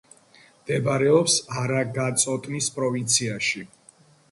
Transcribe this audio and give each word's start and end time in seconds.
მდებარეობს 0.61 1.35
არაგაწოტნის 1.65 2.73
პროვინციაში. 2.81 3.67